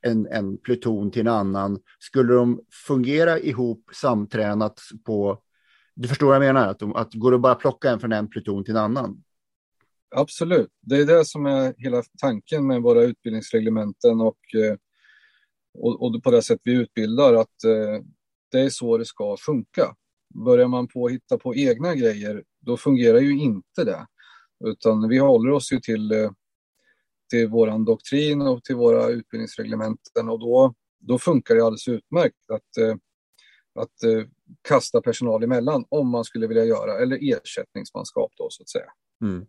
[0.00, 1.78] en, en pluton till en annan?
[1.98, 5.42] Skulle de fungera ihop samtränat på
[5.94, 6.68] Du förstår vad jag menar?
[6.68, 9.22] Att, de, att går det bara plocka en från en pluton till en annan?
[10.14, 10.70] Absolut.
[10.80, 14.76] Det är det som är hela tanken med våra utbildningsreglementen och, eh,
[15.78, 17.34] och, och på det sätt vi utbildar.
[17.34, 18.04] Att eh,
[18.50, 19.94] det är så det ska funka.
[20.44, 24.06] Börjar man på att hitta på egna grejer, då fungerar ju inte det.
[24.64, 26.30] Utan vi håller oss ju till, eh,
[27.30, 32.98] till vår doktrin och till våra utbildningsreglementen och då, då funkar det alldeles utmärkt att,
[33.80, 34.26] att
[34.68, 38.92] kasta personal emellan om man skulle vilja göra, eller ersättningsmanskap då så att säga.
[39.22, 39.46] Mm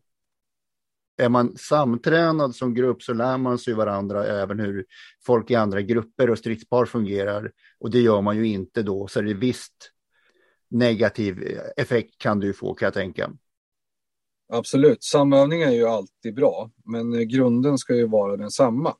[1.18, 4.86] är man samtränad som grupp så lär man sig varandra även hur
[5.26, 7.52] folk i andra grupper och stridspar fungerar.
[7.80, 9.92] Och det gör man ju inte då, så det är visst
[10.70, 13.32] negativ eh, effekt kan du få kan jag tänka.
[14.54, 18.96] Absolut, samövning är ju alltid bra, men grunden ska ju vara densamma.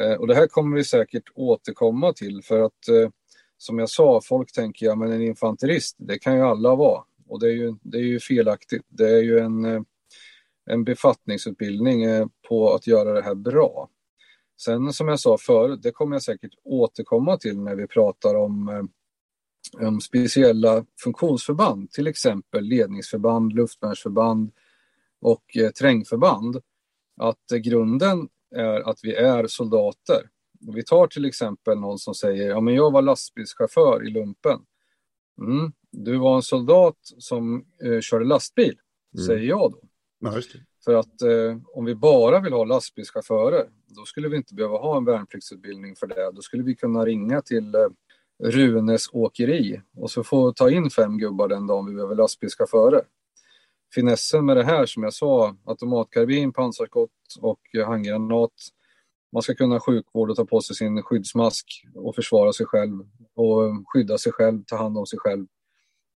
[0.00, 3.10] Eh, och det här kommer vi säkert återkomma till för att eh,
[3.58, 7.04] som jag sa, folk tänker ja men en infanterist, det kan ju alla vara.
[7.28, 8.86] Och det är ju, det är ju felaktigt.
[8.88, 9.82] Det är ju en eh,
[10.70, 13.88] en befattningsutbildning eh, på att göra det här bra.
[14.60, 18.68] Sen som jag sa förut, det kommer jag säkert återkomma till när vi pratar om,
[18.68, 24.50] eh, om speciella funktionsförband, till exempel ledningsförband, luftvärnsförband
[25.20, 26.56] och eh, trängförband.
[27.20, 30.28] Att grunden är att vi är soldater.
[30.74, 34.60] Vi tar till exempel någon som säger, ja men jag var lastbilschaufför i lumpen.
[35.40, 38.78] Mm, du var en soldat som eh, körde lastbil,
[39.14, 39.26] mm.
[39.26, 39.80] säger jag då.
[40.24, 40.40] Ja,
[40.84, 44.96] För att eh, om vi bara vill ha lastbilschaufförer, då skulle vi inte behöva ha
[44.96, 46.30] en värnpliktsutbildning för det.
[46.32, 47.88] Då skulle vi kunna ringa till eh,
[48.42, 53.02] Runes åkeri och så få ta in fem gubbar den dagen vi behöver lastbilschaufförer.
[53.94, 58.52] Finessen med det här som jag sa, automatkarbin, pansarskott och eh, handgranat.
[59.32, 62.98] Man ska kunna sjukvård och ta på sig sin skyddsmask och försvara sig själv
[63.34, 65.46] och eh, skydda sig själv, ta hand om sig själv.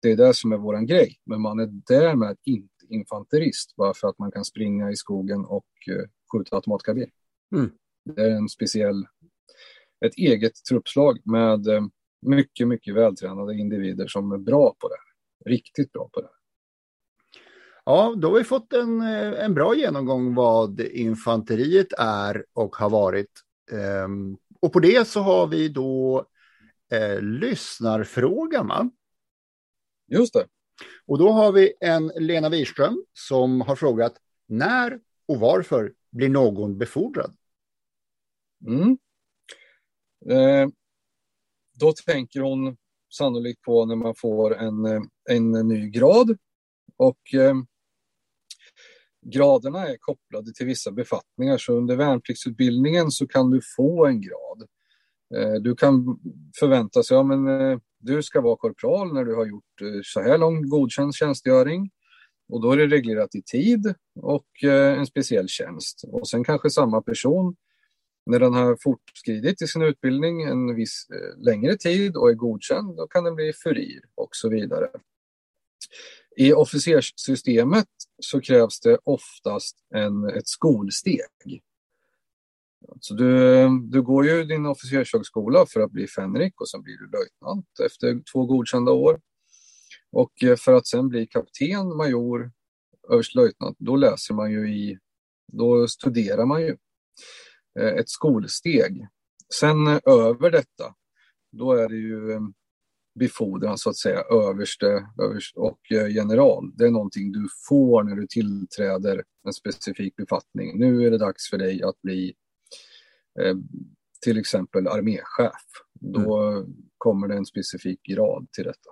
[0.03, 4.09] Det är det som är våran grej, men man är därmed inte infanterist bara för
[4.09, 7.11] att man kan springa i skogen och uh, skjuta automatkarbin.
[7.55, 7.71] Mm.
[8.05, 9.07] Det är en speciell,
[10.07, 11.87] ett eget truppslag med uh,
[12.27, 15.51] mycket, mycket vältränade individer som är bra på det.
[15.51, 16.29] Riktigt bra på det.
[17.85, 22.91] Ja, då har vi fått en, eh, en bra genomgång vad infanteriet är och har
[22.91, 23.31] varit.
[23.73, 26.27] Um, och på det så har vi då
[26.93, 28.91] eh, lyssnarfrågan, va?
[30.07, 30.47] Just det.
[31.07, 34.15] Och då har vi en Lena Wirström som har frågat
[34.47, 37.37] när och varför blir någon befordrad?
[38.67, 38.99] Mm.
[40.31, 40.69] Eh,
[41.81, 42.77] då tänker hon
[43.13, 46.37] sannolikt på när man får en, eh, en ny grad.
[46.97, 47.55] Och eh,
[49.27, 51.59] graderna är kopplade till vissa befattningar.
[51.59, 54.69] Så under värnpliktsutbildningen så kan du få en grad.
[55.35, 56.21] Eh, du kan
[56.61, 60.21] förvänta sig, ja men eh, du ska vara korpral när du har gjort eh, så
[60.21, 61.91] här lång godkänd tjänstgöring.
[62.49, 66.05] Och då är det reglerat i tid och eh, en speciell tjänst.
[66.13, 67.57] Och sen kanske samma person,
[68.27, 72.97] när den har fortskridit i sin utbildning en viss eh, längre tid och är godkänd,
[72.97, 74.89] då kan den bli furir och så vidare.
[76.37, 77.89] I officerssystemet
[78.23, 81.63] så krävs det oftast en, ett skolsteg.
[83.01, 87.11] Så du, du går ju din officershögskola för att bli fänrik och sen blir du
[87.11, 89.21] löjtnant efter två godkända år.
[90.13, 92.53] Och eh, för att sen bli kapten, major,
[93.13, 94.99] överstelöjtnant, då läser man ju i,
[95.53, 96.77] då studerar man ju
[97.81, 99.07] eh, ett skolsteg.
[99.61, 100.95] Sen över detta,
[101.53, 102.41] då är det ju eh,
[103.19, 106.73] befordran så att säga, överste, överste och general.
[106.77, 110.79] Det är någonting du får när du tillträder en specifik befattning.
[110.79, 112.35] Nu är det dags för dig att bli
[114.23, 115.63] till exempel arméchef.
[116.01, 116.75] Då mm.
[116.99, 118.91] kommer det en specifik grad till detta.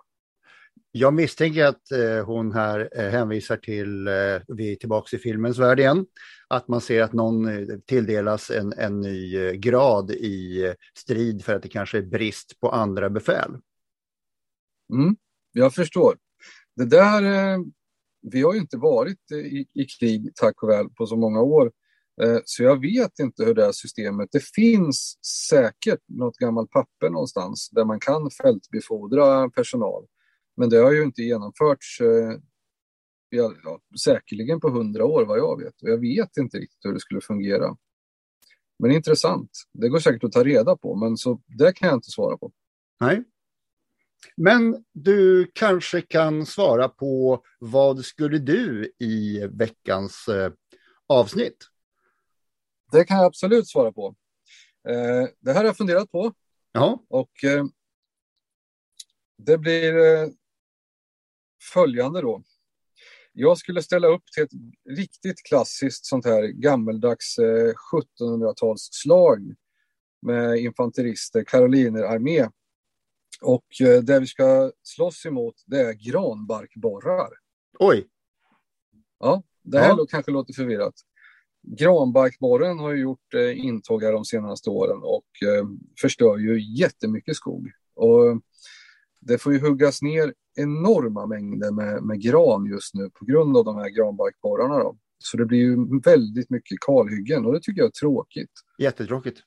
[0.92, 4.08] Jag misstänker att eh, hon här eh, hänvisar till,
[4.56, 6.06] vi är tillbaka i filmens värld igen,
[6.48, 7.48] att man ser att någon
[7.86, 13.10] tilldelas en, en ny grad i strid för att det kanske är brist på andra
[13.10, 13.50] befäl.
[14.92, 15.16] Mm,
[15.52, 16.16] jag förstår.
[16.76, 17.22] Det där,
[18.22, 21.72] vi har ju inte varit i, i krig, tack och väl, på så många år.
[22.22, 24.28] Eh, så jag vet inte hur det här systemet...
[24.32, 25.18] Det finns
[25.48, 30.06] säkert något gammalt papper någonstans där man kan fältbefordra personal.
[30.56, 32.38] Men det har ju inte genomförts eh,
[33.28, 35.82] ja, säkerligen på hundra år vad jag vet.
[35.82, 37.76] Och jag vet inte riktigt hur det skulle fungera.
[38.78, 39.50] Men intressant.
[39.72, 42.52] Det går säkert att ta reda på, men så det kan jag inte svara på.
[43.00, 43.24] Nej.
[44.36, 50.52] Men du kanske kan svara på vad skulle du i veckans eh,
[51.08, 51.71] avsnitt?
[52.92, 54.14] Det kan jag absolut svara på.
[54.88, 56.32] Eh, det här har jag funderat på.
[56.72, 57.04] Ja.
[57.08, 57.64] Och eh,
[59.38, 59.96] det blir...
[59.96, 60.28] Eh,
[61.72, 62.42] följande då.
[63.32, 64.50] Jag skulle ställa upp till ett
[64.98, 67.38] riktigt klassiskt sånt här gammeldags
[68.18, 69.54] 1700-talsslag
[70.22, 72.48] med infanterister, karolinerarmé.
[73.42, 73.66] Och
[74.02, 77.30] det vi ska slåss emot det är granbarkborrar.
[77.78, 78.08] Oj!
[79.18, 80.06] Ja, det här ja.
[80.10, 80.94] kanske låter förvirrat.
[81.62, 85.66] Granbarkborren har ju gjort eh, intåg här de senaste åren och eh,
[86.00, 87.70] förstör ju jättemycket skog.
[87.94, 88.42] Och
[89.20, 93.64] det får ju huggas ner enorma mängder med, med gran just nu på grund av
[93.64, 94.78] de här granbarkborrarna.
[94.78, 94.96] Då.
[95.18, 98.50] Så det blir ju väldigt mycket kalhyggen och det tycker jag är tråkigt.
[98.78, 99.40] Jättetråkigt.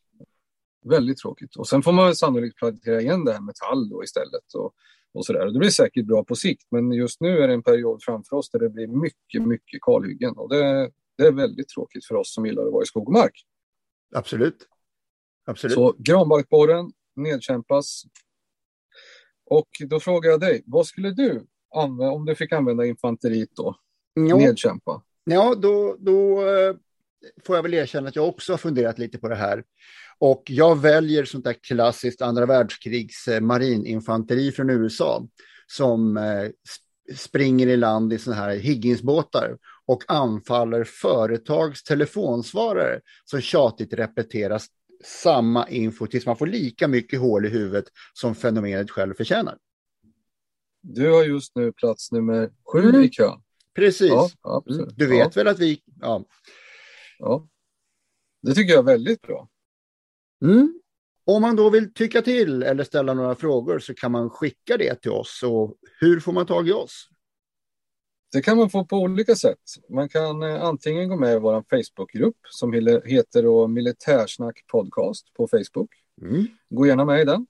[0.85, 1.55] Väldigt tråkigt.
[1.55, 4.53] Och sen får man sannolikt plantera igen det här metall då istället.
[4.53, 4.73] Och,
[5.13, 5.45] och så där.
[5.45, 8.49] Det blir säkert bra på sikt, men just nu är det en period framför oss
[8.49, 10.33] där det blir mycket, mycket kalhyggen.
[10.37, 13.13] Och det, det är väldigt tråkigt för oss som gillar att vara i skog och
[13.13, 13.45] mark.
[14.15, 14.67] Absolut.
[15.45, 15.75] Absolut.
[15.75, 18.03] Så granbarkborren nedkämpas.
[19.45, 21.45] Och då frågar jag dig, vad skulle du
[21.75, 23.75] använda om du fick använda infanteriet då?
[24.15, 24.37] Jo.
[24.37, 25.03] Nedkämpa.
[25.23, 26.75] Ja, då, då eh,
[27.43, 29.63] får jag väl erkänna att jag också har funderat lite på det här.
[30.17, 35.27] Och jag väljer sånt där klassiskt andra världskrigs eh, marininfanteri från USA
[35.67, 36.49] som eh,
[37.15, 39.57] springer i land i såna här Higginsbåtar
[39.87, 44.67] och anfaller företags telefonsvarare som tjatigt repeteras
[45.03, 49.57] samma info tills man får lika mycket hål i huvudet som fenomenet själv förtjänar.
[50.81, 53.01] Du har just nu plats nummer sju mm.
[53.01, 53.41] i kön.
[53.75, 54.11] Precis.
[54.41, 54.63] Ja,
[54.95, 55.41] du vet ja.
[55.43, 55.81] väl att vi...
[56.01, 56.25] Ja.
[57.19, 57.47] ja.
[58.41, 59.49] Det tycker jag är väldigt bra.
[60.45, 60.79] Mm.
[61.25, 65.01] Om man då vill tycka till eller ställa några frågor så kan man skicka det
[65.01, 65.43] till oss.
[65.43, 67.09] Och hur får man tag i oss?
[68.35, 69.59] Det kan man få på olika sätt.
[69.89, 72.73] Man kan eh, antingen gå med i vår Facebookgrupp som
[73.05, 75.89] heter då Militärsnack podcast på Facebook.
[76.21, 76.47] Mm.
[76.69, 77.47] Gå gärna med i den.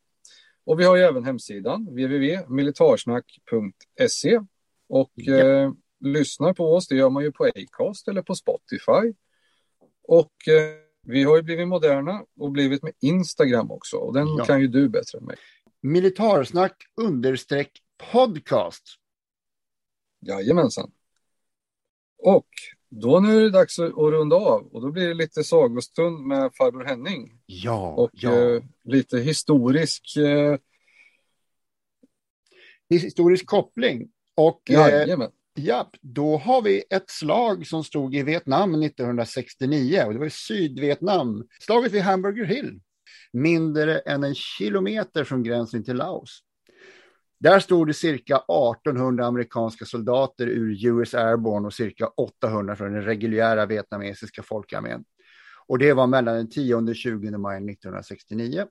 [0.65, 4.41] och vi har ju även hemsidan www.militarsnack.se
[4.89, 5.37] och ja.
[5.37, 9.13] eh, lyssnar på oss, det gör man ju på Acast eller på Spotify.
[10.03, 14.45] Och eh, vi har ju blivit moderna och blivit med Instagram också och den ja.
[14.45, 15.35] kan ju du bättre än mig.
[15.81, 17.71] Militarsnack understreck
[18.11, 18.83] podcast.
[20.19, 20.91] Jajamensan.
[22.17, 22.47] Och
[22.89, 26.51] då nu är det dags att runda av och då blir det lite sagostund med
[26.55, 27.39] farbror Henning.
[27.45, 28.33] Ja, och ja.
[28.33, 30.17] Eh, lite historisk...
[30.17, 30.57] Eh...
[32.89, 34.11] Historisk koppling.
[34.35, 35.17] Och eh.
[35.55, 40.29] Ja, då har vi ett slag som stod i Vietnam 1969 och det var i
[40.29, 41.47] Sydvietnam.
[41.61, 42.79] Slaget vid Hamburger Hill,
[43.33, 46.39] mindre än en kilometer från gränsen till Laos.
[47.39, 53.03] Där stod det cirka 1800 amerikanska soldater ur US Airborne och cirka 800 från den
[53.03, 55.03] reguljära vietnamesiska folkarmén.
[55.67, 58.65] Och det var mellan den 10 och 20 maj 1969.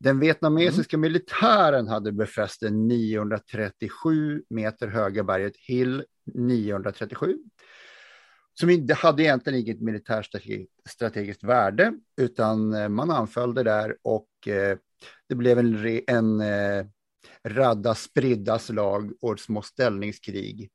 [0.00, 1.00] Den vietnamesiska mm.
[1.00, 7.38] militären hade befäst det 937 meter höga berget Hill 937.
[8.54, 14.78] Som inte hade egentligen inget militärstrategiskt värde, utan eh, man anföll det där och eh,
[15.28, 16.86] det blev en, en eh,
[17.48, 20.70] radda spridda slag och små ställningskrig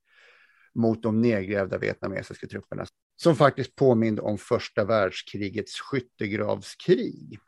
[0.75, 7.39] mot de nedgrävda vietnamesiska trupperna som faktiskt påminde om första världskrigets skyttegravskrig.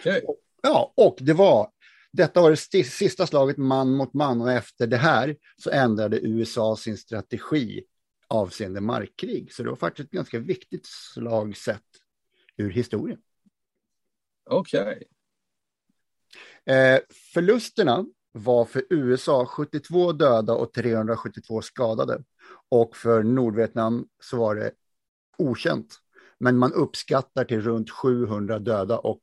[0.00, 0.22] Okay.
[0.62, 1.70] Ja, och det var,
[2.12, 6.76] detta var det sista slaget man mot man och efter det här så ändrade USA
[6.76, 7.84] sin strategi
[8.28, 9.52] avseende markkrig.
[9.52, 11.82] Så det var faktiskt ett ganska viktigt slag sett
[12.56, 13.18] ur historien.
[14.50, 14.80] Okej.
[14.80, 15.04] Okay.
[16.76, 17.00] Eh,
[17.34, 22.24] förlusterna var för USA 72 döda och 372 skadade.
[22.68, 24.70] Och för Nordvietnam så var det
[25.38, 26.00] okänt.
[26.38, 29.22] Men man uppskattar till runt 700 döda och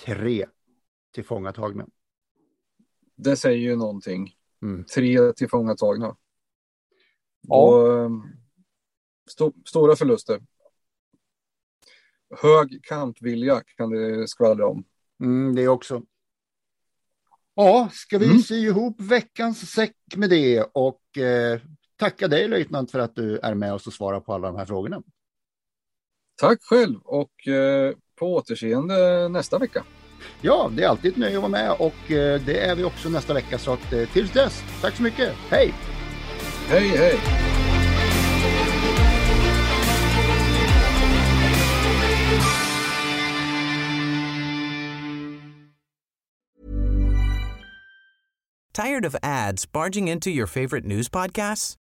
[0.00, 0.46] tre
[1.14, 1.86] tillfångatagna.
[3.16, 4.34] Det säger ju någonting.
[4.62, 4.84] Mm.
[4.84, 6.16] Tre tillfångatagna.
[7.40, 7.70] Ja.
[7.70, 8.22] Då, ehm,
[9.26, 10.40] st stora förluster.
[12.30, 14.84] Hög kampvilja kan det skvallra om.
[15.20, 16.02] Mm, det också.
[17.54, 18.38] Ja, ska vi mm.
[18.38, 21.60] sy ihop veckans säck med det och eh,
[21.96, 24.66] tacka dig löjtnant för att du är med oss och svarar på alla de här
[24.66, 25.02] frågorna.
[26.34, 29.84] Tack själv och eh, på återseende nästa vecka.
[30.40, 33.08] Ja, det är alltid ett nöje att vara med och eh, det är vi också
[33.08, 33.58] nästa vecka.
[33.58, 35.34] Så att, eh, tills dess, tack så mycket.
[35.50, 35.74] Hej!
[36.68, 37.18] Hej, hej!
[48.72, 51.81] Tired of ads barging into your favorite news podcasts?